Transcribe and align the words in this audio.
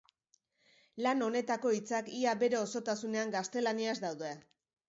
Lan 1.07 1.21
honetako 1.25 1.75
hitzak 1.79 2.09
ia 2.21 2.33
bere 2.45 2.59
osotasunean 2.63 3.35
gaztelaniaz 3.37 3.97
daude. 4.09 4.35